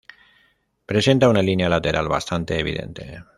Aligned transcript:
Presenta 0.91 1.29
una 1.29 1.43
línea 1.43 1.69
lateral 1.69 2.07
bastante 2.07 2.57
evidente. 2.59 3.23